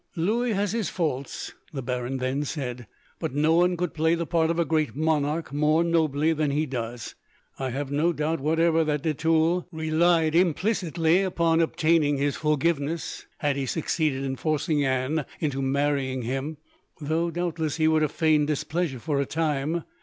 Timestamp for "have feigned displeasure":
18.01-18.97